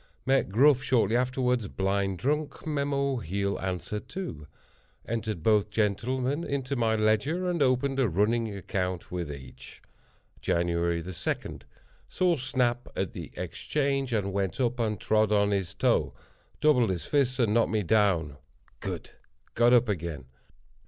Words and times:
Met 0.25 0.49
Gruff 0.49 0.81
shortly 0.81 1.15
afterward, 1.15 1.75
blind 1.77 2.17
drunk. 2.17 2.65
Mem—he'll 2.65 3.59
answer, 3.59 3.99
too. 3.99 4.47
Entered 5.07 5.43
both 5.43 5.69
gentlemen 5.69 6.43
in 6.43 6.65
my 6.75 6.95
Ledger, 6.95 7.47
and 7.47 7.61
opened 7.61 7.99
a 7.99 8.09
running 8.09 8.51
account 8.55 9.11
with 9.11 9.31
each. 9.31 9.79
"Jan. 10.41 10.65
2.—Saw 10.69 12.35
Snap 12.37 12.87
at 12.95 13.13
the 13.13 13.29
Exchange, 13.35 14.11
and 14.11 14.33
went 14.33 14.59
up 14.59 14.79
and 14.79 14.99
trod 14.99 15.31
on 15.31 15.51
his 15.51 15.75
toe. 15.75 16.15
Doubled 16.61 16.89
his 16.89 17.05
fist 17.05 17.37
and 17.37 17.53
knocked 17.53 17.69
me 17.69 17.83
down. 17.83 18.37
Good!—got 18.79 19.71
up 19.71 19.87
again. 19.87 20.25